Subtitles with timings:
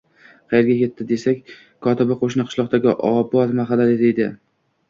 [0.53, 1.51] Qaerga ketdi, desak,
[1.87, 4.31] kotibi qo`shni qishloqdagi Obod mahallada deydi